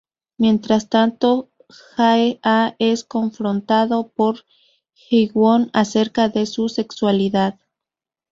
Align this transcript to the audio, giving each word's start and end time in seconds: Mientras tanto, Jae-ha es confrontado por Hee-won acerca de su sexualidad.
Mientras 0.39 0.89
tanto, 0.89 1.51
Jae-ha 1.69 2.75
es 2.79 3.03
confrontado 3.03 4.07
por 4.09 4.45
Hee-won 4.95 5.69
acerca 5.73 6.27
de 6.27 6.47
su 6.47 6.69
sexualidad. 6.69 7.59